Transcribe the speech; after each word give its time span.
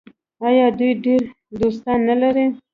آیا 0.47 0.65
دوی 0.77 0.91
ډیر 1.05 1.21
دوستان 1.59 1.99
نلري؟ 2.07 2.45